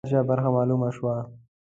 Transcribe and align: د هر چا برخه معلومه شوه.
د 0.01 0.03
هر 0.05 0.11
چا 0.11 0.19
برخه 0.31 0.49
معلومه 0.55 0.89
شوه. 0.95 1.15